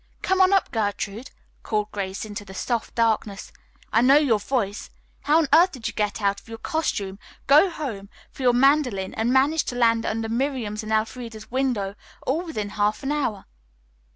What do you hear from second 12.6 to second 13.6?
half an hour?"